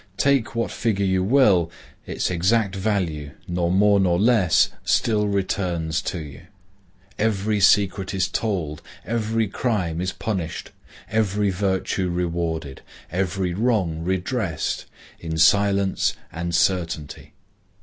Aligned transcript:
Take 0.17 0.55
what 0.55 0.71
figure 0.71 1.05
you 1.05 1.23
will, 1.23 1.69
its 2.07 2.31
exact 2.31 2.75
value, 2.75 3.33
nor 3.47 3.71
more 3.71 3.99
nor 3.99 4.19
less, 4.19 4.69
still 4.83 5.27
returns 5.27 6.01
to 6.01 6.17
you. 6.17 6.41
Every 7.19 7.59
secret 7.59 8.11
is 8.11 8.27
told, 8.27 8.81
every 9.05 9.47
crime 9.47 10.01
is 10.01 10.11
punished, 10.11 10.71
every 11.07 11.51
virtue 11.51 12.09
rewarded, 12.09 12.81
every 13.11 13.53
wrong 13.53 14.01
redressed, 14.03 14.87
in 15.19 15.37
silence 15.37 16.15
and 16.31 16.55
certainty. 16.55 17.33